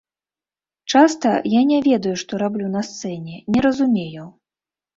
Часта 0.93 1.33
я 1.51 1.61
не 1.73 1.77
ведаю, 1.89 2.15
што 2.23 2.41
раблю 2.45 2.73
на 2.79 2.85
сцэне, 2.89 3.35
не 3.57 3.65
разумею. 3.69 4.29